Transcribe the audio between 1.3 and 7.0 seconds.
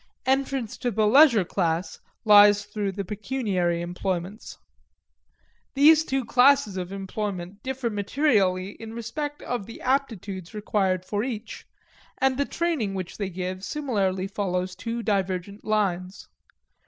class lies through the pecuniary employments. These two classes of